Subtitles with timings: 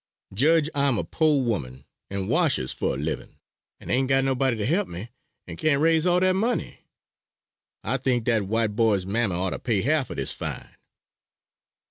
[0.33, 3.37] Jedge I am a po' woman, and washes fur a livin',
[3.79, 5.11] and ain't got nobody to help me,
[5.45, 6.79] and can't raise all dat money.
[7.83, 10.75] I think dat white boy's mammy ought to pay half of dis fine."